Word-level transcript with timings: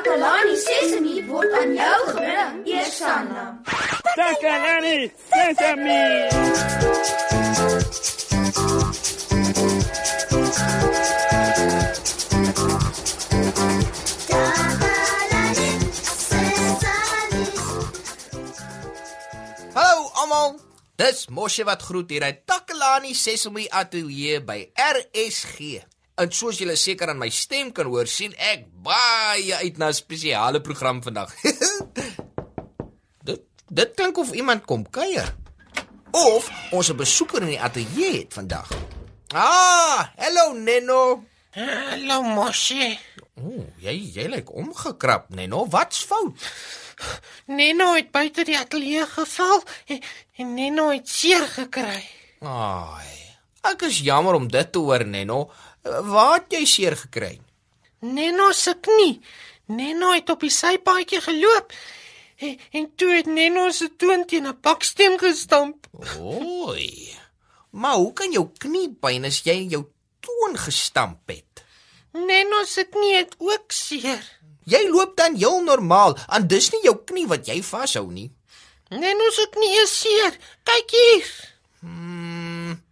Takalani 0.00 0.56
Sesemi 0.56 1.14
word 1.28 1.52
aan 1.52 1.74
jou 1.76 2.00
gebring, 2.08 2.60
Eersanna. 2.64 3.42
Takalani 4.16 5.12
Sesemi. 5.28 6.00
Hallo 19.76 20.08
almal. 20.16 20.56
Dis 20.96 21.28
Moshe 21.28 21.64
wat 21.68 21.82
groet 21.82 22.08
hier 22.08 22.24
uit 22.24 22.46
Takalani 22.48 23.12
Sesemi 23.12 23.68
Ateljee 23.68 24.40
by 24.40 24.64
RSG. 24.72 25.84
En 26.20 26.28
soos 26.36 26.58
julle 26.60 26.74
seker 26.76 27.08
aan 27.08 27.20
my 27.20 27.30
stem 27.32 27.70
kan 27.72 27.88
hoor, 27.88 28.08
sien 28.10 28.34
ek 28.36 28.66
baie 28.84 29.54
uit 29.62 29.78
na 29.80 29.88
'n 29.88 29.96
spesiale 29.96 30.60
program 30.60 31.00
vandag. 31.02 31.32
dit 33.28 33.40
dit 33.68 33.90
klink 33.96 34.18
of 34.18 34.32
iemand 34.32 34.66
kom 34.68 34.84
kuier. 34.90 35.32
Of 36.12 36.50
ons 36.72 36.90
'n 36.92 36.96
besoeker 36.96 37.40
in 37.42 37.56
die 37.56 37.60
ateljee 37.60 38.18
het 38.18 38.32
vandag. 38.36 38.68
Ah, 39.32 40.12
hallo 40.16 40.52
Neno. 40.52 41.24
Hallo 41.56 42.22
Moshe. 42.22 42.98
Ooh, 43.40 43.64
jy 43.78 43.96
jy 44.14 44.26
lyk 44.28 44.52
omgekrap, 44.52 45.28
Neno. 45.28 45.68
Wat's 45.68 46.04
fout? 46.04 46.36
Neno 47.46 47.94
het 47.94 48.10
buite 48.10 48.44
die 48.44 48.58
ateljee 48.58 49.06
geval 49.06 49.64
en, 49.86 50.02
en 50.36 50.54
Neno 50.54 50.90
het 50.90 51.08
seer 51.08 51.48
gekry. 51.48 52.04
Ai. 52.40 53.19
Ek 53.62 53.82
is 53.82 54.00
jammer 54.00 54.34
om 54.34 54.48
dit 54.48 54.72
te 54.72 54.78
hoor, 54.78 55.04
Neno. 55.04 55.50
Waar 55.82 56.40
het 56.40 56.52
jy 56.56 56.64
seer 56.64 56.96
gekry? 56.96 57.40
Neno 58.00 58.52
se 58.56 58.74
knie. 58.80 59.20
Neno 59.66 60.12
het 60.12 60.30
op 60.32 60.40
die 60.40 60.50
sypaadjie 60.50 61.20
geloop 61.20 61.72
en, 62.40 62.56
en 62.72 62.86
toe 62.96 63.10
het 63.14 63.28
Neno 63.28 63.68
se 63.70 63.90
toon 63.96 64.24
teen 64.26 64.48
'n 64.48 64.58
baksteen 64.60 65.18
gestamp. 65.18 65.86
Oei. 66.18 67.16
Maar 67.70 67.94
hoe 67.94 68.12
kan 68.12 68.32
jou 68.32 68.48
knie 68.58 68.88
pyn 69.00 69.24
as 69.24 69.42
jy 69.44 69.68
jou 69.68 69.84
toon 70.20 70.56
gestamp 70.56 71.28
het? 71.28 71.64
Neno 72.12 72.64
se 72.64 72.84
knie 72.84 73.14
het 73.16 73.34
ook 73.38 73.72
seer. 73.72 74.24
Jy 74.64 74.88
loop 74.88 75.16
dan 75.16 75.36
heel 75.36 75.62
normaal, 75.62 76.18
en 76.28 76.46
dis 76.46 76.70
nie 76.70 76.82
jou 76.82 76.96
knie 77.04 77.26
wat 77.26 77.46
jy 77.46 77.62
vashou 77.62 78.10
nie. 78.10 78.30
Neno 78.88 79.30
se 79.30 79.46
knie 79.50 79.82
is 79.82 80.00
seer. 80.00 80.38
Kyk 80.62 80.90
hier. 80.90 81.28
Hmm. 81.80 82.82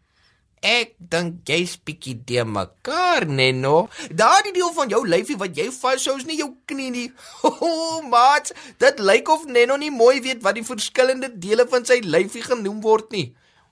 Ek 0.64 0.94
dink 0.98 1.46
jy's 1.46 1.76
bietjie 1.78 2.16
de 2.26 2.42
mekaar, 2.44 3.26
Neno. 3.26 3.88
Daardie 4.10 4.52
deel 4.56 4.72
van 4.74 4.90
jou 4.90 5.04
lyfie 5.06 5.38
wat 5.38 5.54
jy 5.56 5.68
vashou 5.74 6.16
is 6.18 6.26
nie 6.26 6.38
jou 6.40 6.50
knie 6.66 6.90
nie. 6.90 7.08
O, 7.48 8.00
maat, 8.10 8.50
dit 8.82 8.98
lyk 8.98 9.28
of 9.30 9.46
Neno 9.46 9.76
nie 9.78 9.92
mooi 9.94 10.18
weet 10.24 10.42
wat 10.42 10.58
die 10.58 10.66
verskillende 10.66 11.30
dele 11.38 11.68
van 11.70 11.86
sy 11.86 12.00
lyfie 12.02 12.42
genoem 12.42 12.82
word 12.82 13.12
nie. 13.14 13.28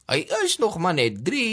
Hy 0.07 0.23
is 0.45 0.59
nog 0.63 0.79
maar 0.79 0.95
net 0.95 1.25
3. 1.27 1.47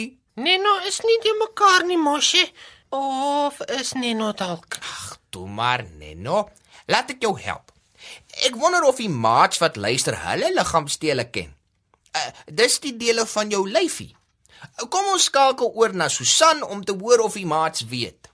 Neno 0.43 0.77
is 0.89 1.01
nie 1.05 1.19
te 1.25 1.33
mekaar 1.41 1.85
nie, 1.89 1.97
Moshe. 1.97 2.45
Of 2.93 3.59
is 3.73 3.93
Neno 3.97 4.31
dalk? 4.37 4.77
Ag, 4.81 5.17
toe 5.33 5.47
maar, 5.49 5.85
Neno. 5.97 6.47
Laat 6.85 7.15
ek 7.15 7.25
jou 7.25 7.33
help. 7.41 7.71
Ek 8.45 8.57
wonder 8.59 8.85
of 8.85 8.99
die 9.01 9.09
maats 9.09 9.61
wat 9.63 9.77
luister 9.81 10.17
hulle 10.27 10.51
liggaamsdele 10.53 11.25
ken. 11.33 11.53
Uh, 12.13 12.29
dis 12.45 12.77
die 12.83 12.93
dele 12.97 13.25
van 13.29 13.49
jou 13.49 13.63
lyfie. 13.69 14.11
Kom 14.89 15.06
ons 15.14 15.23
skakel 15.30 15.72
oor 15.75 15.94
na 15.94 16.08
Susan 16.09 16.64
om 16.64 16.83
te 16.83 16.95
hoor 17.00 17.19
of 17.25 17.33
die 17.33 17.45
maats 17.45 17.86
weet. 17.89 18.30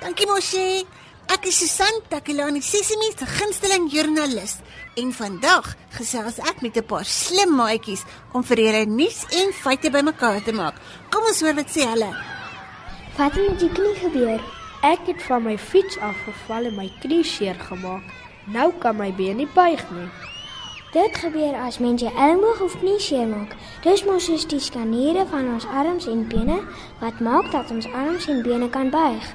Dankie 0.00 0.26
Moshe. 0.30 0.84
Ek 1.26 1.48
is 1.50 1.58
Susan 1.58 1.96
Takelani 2.08 2.60
Sesimi 2.62 3.08
se 3.10 3.26
gunsteling 3.26 3.88
joernalis 3.90 4.60
en 4.96 5.10
vandag 5.12 5.72
gesels 5.96 6.38
ek 6.38 6.62
met 6.62 6.76
'n 6.78 6.86
paar 6.86 7.04
slim 7.04 7.56
maatjies 7.56 8.04
om 8.32 8.44
vir 8.44 8.58
julle 8.64 8.84
nuus 8.86 9.24
en 9.40 9.52
feite 9.52 9.90
bymekaar 9.90 10.42
te 10.44 10.52
maak. 10.52 10.74
Kom 11.10 11.24
ons 11.24 11.40
hoor 11.40 11.54
wat 11.54 11.68
sê 11.68 11.82
hulle. 11.82 12.12
Wat 13.16 13.32
het 13.34 13.50
met 13.50 13.60
jou 13.60 13.72
knie 13.72 13.94
gebeur? 13.94 14.40
Ek 14.82 15.00
het 15.06 15.22
van 15.22 15.42
my 15.42 15.58
fiets 15.58 15.98
afgeval 15.98 16.64
en 16.64 16.76
my 16.76 16.88
knie 17.00 17.24
seer 17.24 17.58
gemaak. 17.68 18.25
Nou 18.46 18.72
kan 18.78 18.96
my 18.96 19.10
been 19.14 19.36
nie 19.36 19.48
buig 19.54 19.82
nie. 19.90 20.06
Dit 20.94 21.16
gebeur 21.18 21.56
as 21.58 21.78
mens 21.82 22.00
jou 22.00 22.12
elmboog 22.14 22.60
of 22.62 22.76
knie 22.78 23.00
seer 23.02 23.26
maak. 23.26 23.56
Dis 23.82 24.04
mos 24.06 24.28
soos 24.28 24.46
die 24.46 24.60
skaniere 24.62 25.26
van 25.26 25.48
ons 25.50 25.66
arms 25.66 26.06
en 26.06 26.22
bene 26.30 26.60
wat 27.00 27.18
maak 27.20 27.50
dat 27.50 27.74
ons 27.74 27.88
arms 27.90 28.28
en 28.30 28.44
bene 28.46 28.70
kan 28.70 28.90
buig. 28.94 29.26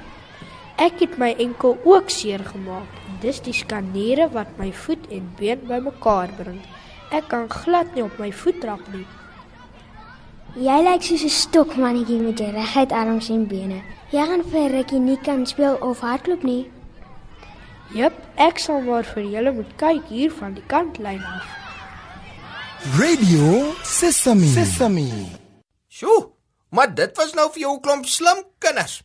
Ek 0.80 1.04
het 1.04 1.18
my 1.20 1.34
enkel 1.38 1.76
ook 1.84 2.10
seer 2.10 2.40
gemaak. 2.40 2.88
Dis 3.20 3.44
die 3.44 3.52
skaniere 3.52 4.30
wat 4.32 4.56
my 4.58 4.72
voet 4.72 5.04
en 5.12 5.28
been 5.38 5.60
bymekaar 5.68 6.32
bring. 6.40 6.62
Ek 7.12 7.28
kan 7.28 7.50
glad 7.52 7.92
nie 7.94 8.08
op 8.08 8.16
my 8.18 8.32
voet 8.32 8.60
trap 8.64 8.88
nie. 8.96 9.06
Jy 10.56 10.82
lyk 10.88 11.02
soos 11.04 11.24
'n 11.24 11.38
stokmannetjie 11.42 12.20
met 12.20 12.38
jou 12.38 12.50
reguit 12.50 12.92
arms 12.92 13.28
en 13.28 13.46
bene. 13.46 13.82
Jy 14.10 14.24
gaan 14.26 14.42
vir 14.44 14.70
rukkie 14.70 14.98
nie 14.98 15.18
kan 15.20 15.46
speel 15.46 15.76
of 15.80 16.00
hardloop 16.00 16.42
nie. 16.42 16.70
Jep, 17.92 18.14
ek 18.40 18.56
sal 18.56 18.80
maar 18.86 19.04
vir 19.04 19.26
julle 19.28 19.50
moet 19.52 19.72
kyk 19.76 20.06
hier 20.08 20.30
van 20.32 20.54
die 20.56 20.64
kantlyn 20.64 21.20
af. 21.28 21.44
Radio 22.96 23.74
Sesame. 23.84 24.48
Sesame. 24.54 25.04
Sjoe, 25.92 26.30
maar 26.72 26.88
dit 26.96 27.12
was 27.20 27.34
nou 27.36 27.50
vir 27.52 27.60
jou 27.66 27.74
'n 27.76 27.82
klomp 27.84 28.06
slim 28.06 28.44
kinders. 28.58 29.02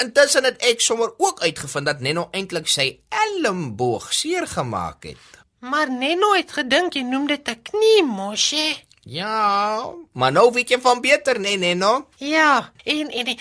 Intussen 0.00 0.44
het 0.44 0.56
ek 0.62 0.80
sommer 0.80 1.12
ook 1.18 1.40
uitgevind 1.40 1.86
dat 1.86 2.00
Neno 2.00 2.28
eintlik 2.32 2.68
sy 2.68 3.00
elmboog 3.08 4.12
seer 4.12 4.46
gemaak 4.46 5.04
het. 5.04 5.24
Maar 5.60 5.90
Neno 5.90 6.32
het 6.32 6.52
gedink 6.52 6.94
jy 6.94 7.02
noem 7.02 7.26
dit 7.26 7.48
'n 7.48 7.62
knie, 7.62 8.02
Moshe. 8.02 8.85
Ja, 9.06 9.86
maar 10.18 10.32
nou 10.34 10.50
weet 10.50 10.72
jy 10.74 10.80
van 10.82 10.98
beter, 11.00 11.38
nee, 11.38 11.54
Neno. 11.56 12.08
Ja, 12.18 12.72
en 12.82 13.10
en 13.10 13.28
'n 13.28 13.38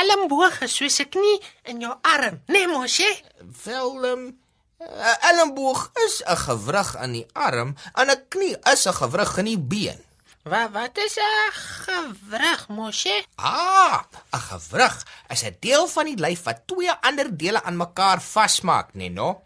elmboog 0.00 0.60
is 0.64 0.76
soos 0.76 0.98
'n 1.00 1.08
knie 1.08 1.40
in 1.62 1.80
jou 1.80 1.94
arm, 2.00 2.40
nee, 2.46 2.66
Moshe. 2.66 3.20
Velm 3.52 4.38
'n 4.78 5.16
elmboog 5.20 5.90
is 6.06 6.22
'n 6.24 6.36
gewrig 6.36 6.96
aan 6.96 7.12
die 7.12 7.26
arm 7.32 7.74
en 7.94 8.10
'n 8.10 8.24
knie 8.28 8.56
is 8.72 8.86
'n 8.86 8.92
gewrig 8.92 9.36
in 9.36 9.44
die 9.44 9.58
been. 9.58 10.00
Wat 10.42 10.70
wat 10.72 10.96
is 10.96 11.16
'n 11.16 11.52
gewrig, 11.84 12.68
Moshe? 12.68 13.24
Ah, 13.34 14.02
'n 14.32 14.40
gewrig 14.40 15.06
is 15.28 15.42
'n 15.42 15.56
deel 15.60 15.86
van 15.88 16.04
die 16.04 16.16
lyf 16.16 16.42
wat 16.42 16.66
twee 16.66 16.92
ander 17.00 17.36
dele 17.36 17.62
aan 17.62 17.76
mekaar 17.76 18.22
vasmaak, 18.22 18.94
Neno. 18.94 19.42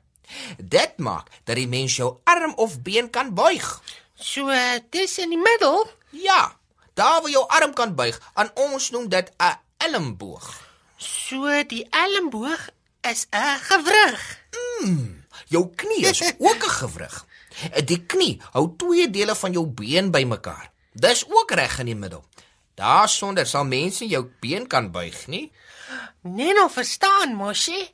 Dit 0.56 0.96
maak 0.96 1.26
dat 1.44 1.56
die 1.56 1.68
mens 1.68 1.96
jou 1.96 2.16
arm 2.24 2.52
of 2.54 2.82
been 2.82 3.10
kan 3.10 3.34
buig. 3.34 3.82
So 4.22 4.54
dis 4.94 5.18
in 5.18 5.34
die 5.34 5.40
middel? 5.40 5.82
Ja, 6.14 6.54
daar 6.94 7.22
waar 7.22 7.30
jou 7.30 7.42
arm 7.48 7.72
kan 7.74 7.94
buig, 7.98 8.20
aan 8.38 8.50
ons 8.54 8.90
noem 8.94 9.08
dit 9.08 9.32
'n 9.38 9.58
elmboog. 9.76 10.46
So 10.96 11.64
die 11.66 11.86
elmboog 11.90 12.68
is 13.00 13.26
'n 13.30 13.58
gewrig. 13.58 14.38
Mm, 14.80 15.24
jou 15.48 15.70
knie 15.74 16.06
is 16.06 16.22
ook 16.48 16.62
'n 16.64 16.76
gewrig. 16.80 17.26
Die 17.84 18.06
knie 18.06 18.40
hou 18.52 18.74
twee 18.76 19.10
dele 19.10 19.34
van 19.34 19.52
jou 19.52 19.66
been 19.66 20.10
bymekaar. 20.10 20.70
Dis 20.92 21.24
ook 21.28 21.50
reg 21.50 21.78
in 21.78 21.86
die 21.86 21.94
middel. 21.96 22.24
Daarsonder 22.74 23.46
sal 23.46 23.64
mense 23.64 24.06
jou 24.06 24.30
been 24.40 24.66
kan 24.66 24.90
buig, 24.90 25.26
nie? 25.26 25.52
Nee, 26.20 26.52
nou 26.54 26.70
verstaan, 26.70 27.34
Moshe. 27.34 27.90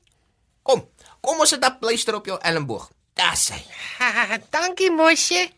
Kom, 0.63 0.89
kom 1.21 1.39
ons 1.39 1.49
sit 1.49 1.65
'n 1.65 1.79
pleister 1.79 2.15
op 2.15 2.27
jou 2.27 2.39
elmboog. 2.41 2.91
Daar's 3.15 3.49
hy. 3.49 3.65
Dankie, 4.55 4.91
Moshe. 4.91 5.58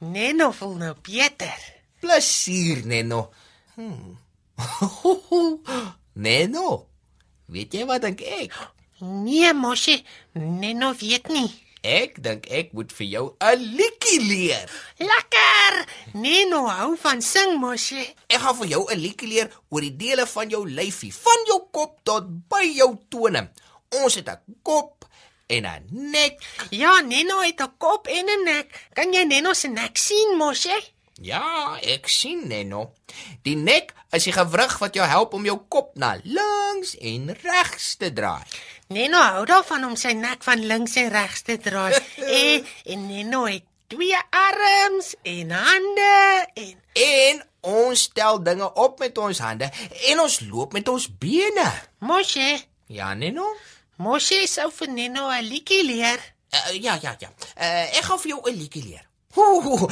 Neno 0.00 0.50
voel 0.56 0.74
nou 0.80 0.94
beter. 1.04 1.60
Plesier, 2.00 2.86
Neno. 2.88 3.28
Hmm. 3.74 4.16
Neno. 6.24 6.86
Weet 7.52 7.74
jy 7.76 7.84
wat 7.84 8.06
dink 8.06 8.22
ek? 8.24 8.54
Nee, 9.04 9.52
Moshe, 9.52 9.98
Neno 10.40 10.94
weet 10.96 11.28
nie. 11.28 11.50
Ek 11.84 12.16
dink 12.24 12.48
ek 12.48 12.72
moet 12.76 12.92
vir 12.96 13.06
jou 13.08 13.26
'n 13.40 13.60
liedjie 13.76 14.20
leer. 14.24 14.72
Lekker! 14.96 15.76
Neno 16.16 16.64
hou 16.68 16.96
van 16.96 17.20
sing, 17.20 17.60
Moshe. 17.60 18.00
Ek 18.28 18.40
gaan 18.40 18.56
vir 18.56 18.68
jou 18.72 18.82
'n 18.88 19.00
liedjie 19.00 19.28
leer 19.28 19.52
oor 19.68 19.80
die 19.80 19.96
dele 19.96 20.26
van 20.26 20.48
jou 20.48 20.64
lyfie, 20.64 21.12
van 21.12 21.44
jou 21.46 21.60
kop 21.70 22.00
tot 22.04 22.24
by 22.48 22.64
jou 22.72 22.96
tone. 23.08 23.50
Ons 24.00 24.14
het 24.14 24.28
'n 24.28 24.40
kop 24.62 24.99
en 25.50 25.66
'n 25.66 26.10
nek. 26.10 26.38
Ja, 26.70 27.00
Neno 27.00 27.40
het 27.40 27.60
'n 27.60 27.72
kop 27.78 28.06
en 28.06 28.26
'n 28.26 28.44
nek. 28.44 28.88
Kan 28.92 29.12
jy 29.12 29.24
Neno 29.24 29.52
se 29.52 29.68
nek 29.68 29.96
sien, 29.96 30.36
Moshe? 30.36 30.78
Ja, 31.22 31.76
ek 31.82 32.08
sien 32.08 32.46
Neno. 32.48 32.92
Die 33.42 33.56
nek 33.56 33.94
is 34.10 34.24
die 34.24 34.32
gewrig 34.32 34.78
wat 34.78 34.94
jou 34.94 35.06
help 35.06 35.34
om 35.34 35.44
jou 35.44 35.58
kop 35.68 35.90
na 35.94 36.16
links 36.24 36.96
en 36.98 37.36
regs 37.42 37.96
te 37.96 38.12
draai. 38.12 38.42
Neno 38.88 39.18
hou 39.18 39.44
daarvan 39.46 39.84
om 39.84 39.96
sy 39.96 40.12
nek 40.12 40.42
van 40.42 40.66
links 40.66 40.94
en 40.96 41.08
regs 41.08 41.42
te 41.42 41.58
draai. 41.58 41.92
en, 42.40 42.66
en 42.84 43.06
Neno 43.06 43.44
het 43.44 43.62
twee 43.86 44.16
arms 44.30 45.14
en 45.22 45.50
hande 45.50 46.46
en 46.54 46.78
En 46.92 47.44
ons 47.60 48.00
stel 48.02 48.42
dinge 48.42 48.72
op 48.74 48.98
met 48.98 49.18
ons 49.18 49.38
hande 49.38 49.70
en 50.08 50.20
ons 50.20 50.40
loop 50.40 50.72
met 50.72 50.88
ons 50.88 51.18
bene. 51.18 51.72
Moshe, 51.98 52.60
Ja, 52.90 53.14
Neno? 53.14 53.46
Moshe 54.00 54.46
sou 54.48 54.70
vir 54.72 54.88
Neno 54.88 55.28
'n 55.28 55.44
liedjie 55.44 55.84
leer. 55.84 56.20
Uh, 56.48 56.72
ja, 56.80 56.96
ja, 57.02 57.12
ja. 57.20 57.28
Uh, 57.52 57.98
ek 57.98 58.04
gaan 58.08 58.20
vir 58.22 58.30
jou 58.30 58.40
'n 58.48 58.56
liedjie 58.56 58.84
leer. 58.84 59.04
Ho, 59.36 59.88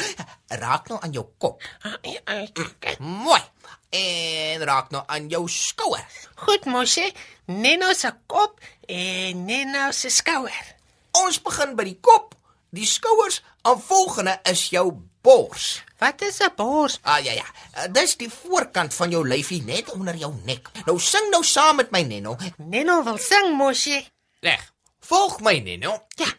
raak 0.64 0.88
nou 0.88 0.98
aan 1.00 1.12
jou 1.12 1.26
kop. 1.38 1.62
Ah, 1.84 1.98
ja, 2.02 2.20
ah, 2.24 2.96
Mooi. 2.98 3.42
En 3.90 4.64
raak 4.64 4.90
nou 4.90 5.02
aan 5.06 5.28
jou 5.28 5.44
skouer. 5.48 6.06
Goed, 6.34 6.64
Moshe, 6.64 7.12
Neno 7.46 7.92
se 7.92 8.10
kop 8.26 8.60
en 8.86 9.44
Neno 9.44 9.90
se 9.92 10.08
skouer. 10.08 10.74
Ons 11.12 11.42
begin 11.42 11.76
by 11.76 11.84
die 11.84 11.98
kop, 12.00 12.34
die 12.70 12.86
skouers, 12.86 13.42
en 13.62 13.80
volgende 13.80 14.40
is 14.42 14.70
jou 14.72 14.88
bors. 15.28 15.84
Wat 15.98 16.22
is 16.22 16.38
'n 16.40 16.52
bors? 16.56 16.98
Ah 17.02 17.24
ja 17.24 17.32
ja. 17.32 17.48
Uh, 17.76 17.92
dis 17.92 18.16
die 18.16 18.30
voorkant 18.30 18.94
van 18.94 19.10
jou 19.10 19.28
lyfie 19.28 19.62
net 19.62 19.90
onder 19.90 20.16
jou 20.16 20.32
nek. 20.44 20.68
Nou 20.84 20.98
sing 21.00 21.30
nou 21.30 21.44
saam 21.44 21.76
met 21.76 21.90
my 21.90 22.02
Neno. 22.02 22.36
Neno 22.56 23.02
wil 23.04 23.18
sing, 23.18 23.56
Moshe. 23.56 24.04
Reg. 24.40 24.72
Volg 25.00 25.40
my 25.40 25.58
Neno. 25.58 26.06
Ja. 26.16 26.30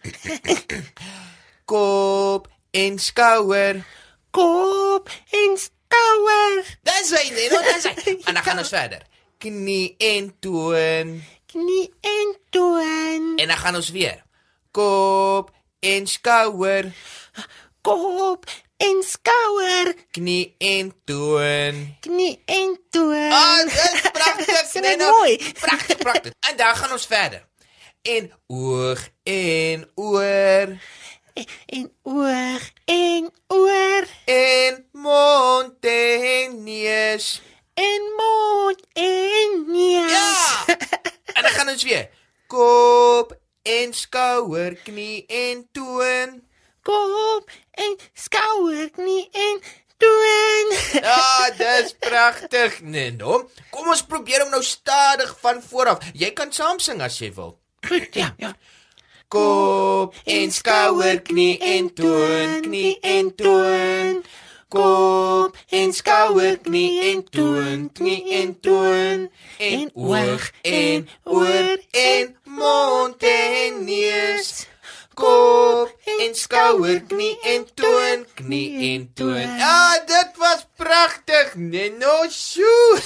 Kop 1.72 2.48
en 2.72 3.00
skouer. 3.00 3.84
Kop 4.32 5.10
en 5.30 5.58
skouer. 5.58 6.78
Dis 6.82 7.12
hy 7.18 7.30
Neno, 7.30 7.62
dis 7.62 7.84
hy. 7.84 8.16
En 8.28 8.34
dan 8.34 8.44
gaan 8.44 8.58
ons 8.58 8.74
verder. 8.74 9.06
Knie 9.38 9.96
en 9.98 10.34
toon. 10.40 11.22
Knie 11.46 11.94
en 12.02 12.38
toon. 12.50 13.38
En 13.38 13.48
dan 13.48 13.58
gaan 13.58 13.76
ons 13.76 13.90
weer. 13.90 14.24
Kop 14.72 15.54
en 15.80 16.08
skouer. 16.08 16.92
Kop 17.82 18.46
en 18.80 19.04
skouer. 19.04 19.94
Knie 20.16 20.56
en 20.58 20.94
toon. 21.06 21.82
Knie 22.00 22.36
en 22.46 22.78
toon. 22.90 23.32
Ah, 23.32 23.64
dis 23.68 24.02
pragtig, 24.16 24.66
Sing 24.72 24.86
dit 24.86 24.98
Neno. 24.98 25.12
mooi. 25.18 25.36
Pragtig, 25.60 25.98
pragtig. 25.98 26.34
En 26.50 26.58
dan 26.58 26.76
gaan 26.76 26.92
ons 26.92 27.06
verder. 27.06 27.44
En 28.02 28.32
oog 28.48 29.00
en 29.24 29.90
oor 29.96 30.78
en 31.66 31.92
oog 32.04 32.62
en 32.86 33.30
oor 33.48 34.06
en 34.26 34.86
mond 34.92 35.86
en 35.86 36.64
neus. 36.64 37.42
en 37.74 38.02
mond 38.18 38.88
en 38.94 39.64
neus. 39.68 40.12
Ja. 40.12 40.66
En 41.40 41.42
dan 41.46 41.52
gaan 41.52 41.70
ons 41.70 41.84
weer. 41.84 42.10
Kop 42.48 43.38
en 43.64 43.94
skouer, 43.94 44.76
knie 44.84 45.26
en 45.28 45.68
toon. 45.72 46.42
Kop 46.84 47.52
en 47.72 47.96
skouer, 48.14 48.90
knie 48.96 49.30
en 49.32 49.62
toon. 50.00 50.74
Ja, 51.04 51.50
dis 51.58 51.94
pragtig, 52.00 52.82
Neno. 52.82 53.44
Kom 53.74 53.90
ons 53.92 54.04
probeer 54.08 54.46
hom 54.46 54.54
nou 54.54 54.64
stadig 54.64 55.36
van 55.44 55.62
voor 55.64 55.96
af. 55.96 56.12
Jy 56.14 56.32
kan 56.38 56.54
saam 56.56 56.80
sing 56.84 57.02
as 57.04 57.20
jy 57.20 57.34
wil. 57.36 57.58
Goed, 57.88 58.16
ja, 58.16 58.34
ja. 58.40 58.54
Kop 59.30 60.16
en 60.26 60.52
skouer, 60.52 61.20
knie 61.22 61.60
en 61.62 61.92
toon, 61.94 62.62
knie 62.66 62.96
en 63.06 63.36
toon. 63.36 64.24
Kop 64.70 65.58
en 65.74 65.94
skouer, 65.94 66.58
knie 66.66 67.12
en 67.12 67.24
toon, 67.30 67.90
knie 67.94 68.24
en 68.40 68.56
toon. 68.60 69.28
En 69.58 69.92
oog 69.94 70.50
en 70.62 71.08
oor 71.24 71.78
en 71.92 72.36
mond 72.58 73.24
en 73.24 73.84
neus. 73.86 74.69
Kop 75.20 75.92
en 76.24 76.36
skouer, 76.36 77.02
knie 77.10 77.36
en 77.54 77.66
toon, 77.76 78.26
knie 78.40 78.94
en 78.94 79.08
toon. 79.14 79.58
Ja, 79.60 80.00
dit 80.08 80.38
was 80.40 80.66
pragtig, 80.80 81.56
Neno. 81.56 82.24
Sjoe. 82.32 83.00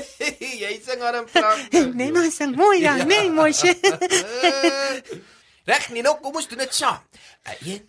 Jy 0.62 0.74
sing 0.84 1.02
aan 1.02 1.22
'n 1.22 1.28
pragtig. 1.32 1.94
Neno 2.00 2.24
sing 2.30 2.56
mooi 2.56 2.80
ja, 2.80 2.96
nee, 3.04 3.30
Moshe. 3.30 3.72
Reg, 5.64 5.88
Nino, 5.90 6.18
kom 6.20 6.34
ons 6.36 6.48
doen 6.48 6.60
dit 6.60 6.74
saam. 6.76 7.00
'n 7.44 7.56
1, 7.64 7.88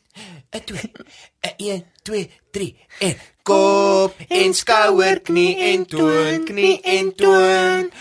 'n 0.55 0.61
2, 0.65 0.79
'n 1.43 1.53
1, 1.57 1.85
2, 2.03 2.31
3 2.51 2.75
en 2.99 3.15
kop 3.43 4.15
en 4.27 4.53
skouer, 4.53 5.19
knie 5.21 5.55
en 5.71 5.85
toon, 5.85 6.45
knie 6.45 6.81
en 6.81 7.15
toon. 7.15 7.91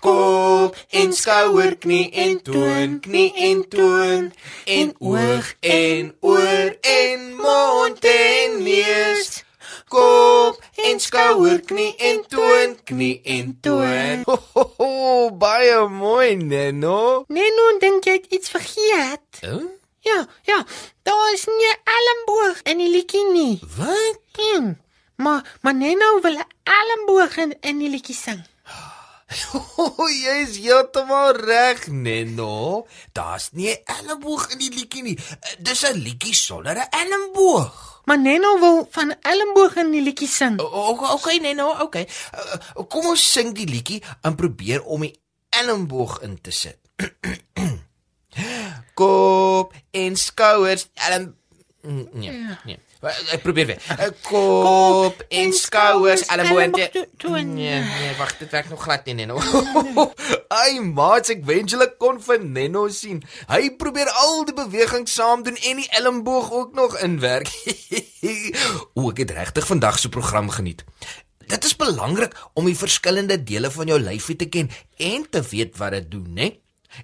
Kop 0.00 0.76
en 0.90 1.12
skouer, 1.12 1.76
knie 1.78 2.10
en 2.10 2.42
toon, 2.42 3.00
knie 3.00 3.32
en 3.48 3.68
toon. 3.68 4.32
En 4.64 4.94
oog 4.98 5.54
en 5.60 6.14
oor 6.20 6.76
en 6.80 7.34
mond 7.34 8.04
en 8.04 8.62
neus. 8.62 9.43
Kop 9.94 10.58
en 10.88 11.00
skouer, 11.00 11.60
knie 11.68 11.92
en 12.08 12.24
toon, 12.26 12.72
knie 12.88 13.20
en 13.36 13.52
toon. 13.62 14.24
Ho, 14.26 14.38
ho, 14.54 14.64
ho, 14.78 15.30
baie 15.38 15.76
mooi, 15.88 16.34
Neno. 16.40 17.22
Neno 17.30 17.66
dink 17.82 18.08
jy 18.08 18.16
het 18.18 18.26
iets 18.34 18.50
vergeet. 18.50 19.42
Huh? 19.44 19.60
Ja, 20.04 20.16
ja. 20.50 20.58
Daar 21.06 21.32
is 21.32 21.46
nie 21.46 21.70
'n 21.70 21.78
elmboog 21.98 22.62
in 22.62 22.78
die 22.78 22.90
liedjie 22.90 23.24
nie. 23.32 23.60
Wat? 23.76 24.18
Hm. 24.32 24.72
Maar 25.16 25.58
maar 25.62 25.74
Neno 25.74 26.20
wil 26.20 26.36
'n 26.38 26.50
elmboog 26.62 27.36
in, 27.36 27.56
in 27.60 27.78
die 27.78 27.90
liedjie 27.90 28.14
sing. 28.14 28.42
O, 29.78 30.06
jy 30.08 30.34
is 30.44 30.58
heeltemal 30.60 31.32
reg, 31.36 31.86
Neno. 31.88 32.86
Daar's 33.12 33.50
nie 33.52 33.70
'n 33.72 33.82
elleboog 33.84 34.50
in 34.52 34.58
die 34.58 34.70
liedjie 34.74 35.02
nie. 35.02 35.16
Eh, 35.18 35.54
Dis 35.58 35.82
'n 35.84 35.96
liedjie 35.98 36.34
sonder 36.34 36.76
'n 36.76 36.88
elleboog. 36.90 38.02
Maar 38.04 38.18
Neno 38.18 38.58
wil 38.60 38.86
van 38.90 39.14
elmboog 39.22 39.76
in 39.76 39.90
die 39.90 40.02
liedjie 40.02 40.28
sing. 40.28 40.60
O, 40.60 40.64
o- 40.66 41.12
okay, 41.12 41.38
Neno, 41.38 41.70
okay. 41.80 42.08
Uh, 42.34 42.84
Kom 42.88 43.06
ons 43.06 43.32
sing 43.32 43.54
die 43.54 43.66
liedjie 43.66 44.02
en 44.22 44.34
probeer 44.34 44.82
om 44.84 45.00
die 45.00 45.20
elleboog 45.50 46.20
in 46.22 46.40
te 46.40 46.50
sit. 46.50 46.78
Kop 48.94 49.72
en 49.90 50.16
skouers, 50.16 50.88
Mm, 50.94 51.34
Nee, 51.84 52.32
nee. 52.64 52.78
Ek 53.04 53.42
probeer 53.44 53.66
weer. 53.66 53.80
Eh, 53.98 54.08
Kop 54.24 55.24
en 55.28 55.52
skouers, 55.52 56.24
toon. 57.20 57.54
Nee, 57.54 57.80
nee, 57.80 58.14
wag, 58.16 58.38
dit 58.38 58.50
werk 58.50 58.70
nog 58.72 58.82
glad 58.82 59.04
nie, 59.04 59.14
Neno. 59.14 59.36
Ai, 60.62 60.80
maat, 60.80 61.28
ek 61.34 61.44
wens 61.44 61.74
jy 61.76 61.88
kon 62.00 62.22
vir 62.24 62.40
Neno 62.40 62.86
sien. 62.88 63.20
Hy 63.50 63.74
probeer 63.80 64.08
al 64.22 64.46
die 64.48 64.56
bewegings 64.56 65.12
saam 65.12 65.44
doen 65.44 65.60
en 65.60 65.82
die 65.82 65.90
elleboog 66.00 66.48
ook 66.52 66.72
nog 66.78 66.96
inwerk. 67.04 67.52
o, 68.96 69.10
ek 69.10 69.24
het 69.26 69.36
regtig 69.36 69.68
vandag 69.68 70.00
se 70.00 70.08
program 70.08 70.48
geniet. 70.54 70.86
Dit 71.44 71.68
is 71.68 71.76
belangrik 71.76 72.32
om 72.56 72.64
die 72.64 72.78
verskillende 72.78 73.36
dele 73.44 73.68
van 73.70 73.92
jou 73.92 74.00
lyfie 74.00 74.38
te 74.40 74.48
ken 74.48 74.72
en 74.96 75.28
te 75.28 75.44
weet 75.50 75.76
wat 75.76 75.98
dit 75.98 76.10
doen, 76.16 76.30
né? 76.32 76.54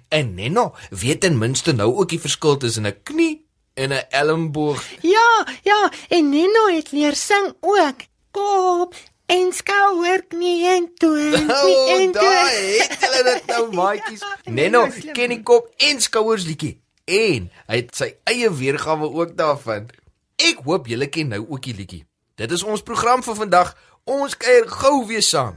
En 0.09 0.33
Neno 0.33 0.71
weet 0.89 1.21
ten 1.21 1.37
minste 1.37 1.75
nou 1.77 1.91
ook 1.93 2.09
die 2.09 2.19
verskil 2.19 2.57
tussen 2.57 2.87
'n 2.87 2.97
knie 3.03 3.40
en 3.73 3.89
'n 3.89 4.03
elleboog. 4.09 4.83
Ja, 5.01 5.47
ja, 5.63 5.91
en 6.09 6.29
Neno 6.29 6.67
het 6.75 6.91
leer 6.91 7.15
sing 7.15 7.53
ook. 7.59 7.95
Kop 8.31 8.95
en 9.25 9.53
skouer, 9.53 10.23
knie 10.27 10.67
en 10.67 10.91
toon, 10.95 11.31
knie 11.47 11.75
Oh, 11.77 12.01
en 12.01 12.11
daar 12.11 12.21
toon. 12.21 12.79
het 12.79 12.97
hulle 12.99 13.23
dit 13.33 13.45
nou, 13.45 13.73
maatjies. 13.79 14.21
Neno 14.43 14.87
ken 15.13 15.29
die 15.29 15.43
kop 15.43 15.69
en 15.77 16.01
skouers 16.01 16.45
liedjie 16.45 16.81
en 17.05 17.51
hy 17.67 17.75
het 17.75 17.95
sy 17.95 18.15
eie 18.23 18.51
weergawe 18.51 19.09
ook 19.13 19.35
daarvan. 19.37 19.89
Ek 20.35 20.57
hoop 20.63 20.87
julle 20.87 21.07
ken 21.07 21.27
nou 21.27 21.45
ook 21.49 21.61
die 21.63 21.75
liedjie. 21.75 22.05
Dit 22.35 22.51
is 22.51 22.63
ons 22.63 22.81
program 22.81 23.23
vir 23.23 23.35
vandag. 23.35 23.75
Ons 24.03 24.37
kuier 24.37 24.67
gou 24.69 25.05
weer 25.07 25.21
saam. 25.21 25.55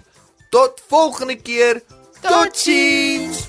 Tot 0.50 0.82
volgende 0.88 1.36
keer. 1.36 1.82
Totsiens. 2.20 3.48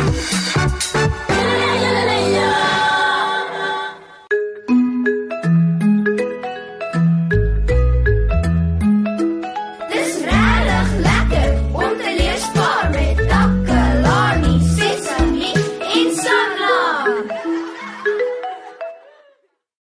Thank 0.00 1.28
you. 1.28 1.29